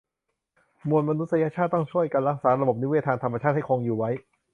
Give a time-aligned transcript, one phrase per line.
[0.89, 4.09] มวลมนุษยชาติต้องช่วยกันรักษาระบบนิเวศทางธรรมชาติให้คงอยู่ไว้